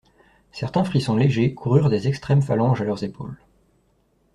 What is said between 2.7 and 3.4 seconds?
à leurs épaules.